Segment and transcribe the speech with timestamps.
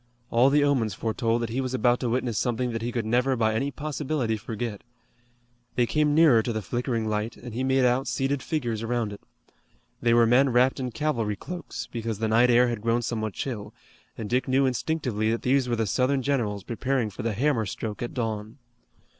[0.31, 3.35] All the omens foretold that he was about to witness something that he could never
[3.35, 4.81] by any possibility forget.
[5.75, 9.21] They came nearer to the flickering light, and he made out seated figures around it.
[10.01, 13.33] They were men wrapped in cavalry cloaks, because the night air had now grown somewhat
[13.33, 13.75] chill,
[14.17, 18.01] and Dick knew instinctively that these were the Southern generals preparing for the hammer stroke
[18.01, 18.57] at dawn.